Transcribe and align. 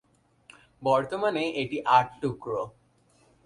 বর্তমানে 0.81 1.43
এটি 1.61 1.77
আট 1.97 2.07
টুকরো। 2.21 2.61